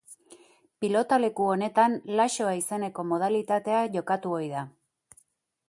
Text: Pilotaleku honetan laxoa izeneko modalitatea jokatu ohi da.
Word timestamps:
Pilotaleku 0.83 1.49
honetan 1.55 1.97
laxoa 2.21 2.55
izeneko 2.61 3.05
modalitatea 3.13 3.83
jokatu 3.99 4.35
ohi 4.39 4.49
da. 4.57 4.65